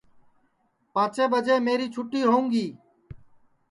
[0.93, 2.65] پانٚچیں ٻجے میری چھُتی ہوؤں گی